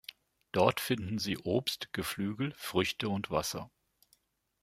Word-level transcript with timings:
Dort 0.51 0.79
finden 0.79 1.19
sie 1.19 1.37
Obst, 1.37 1.93
Geflügel, 1.93 2.55
Früchte 2.57 3.07
und 3.07 3.29
Wasser. 3.29 3.69